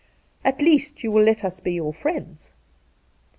At 0.43 0.61
least, 0.63 1.03
you 1.03 1.11
will 1.11 1.21
let 1.21 1.43
us 1.45 1.59
be 1.59 1.73
your 1.73 1.93
friends.' 1.93 2.53